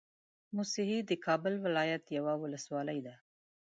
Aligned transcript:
موسهي 0.55 0.99
د 1.09 1.11
کابل 1.25 1.53
ولايت 1.65 2.03
يوه 2.17 2.33
ولسوالۍ 2.43 2.99
ده 3.07 3.15